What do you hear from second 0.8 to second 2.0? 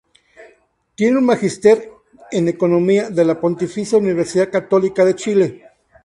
Tiene un Magíster